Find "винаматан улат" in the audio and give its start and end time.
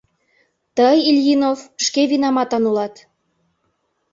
2.11-2.95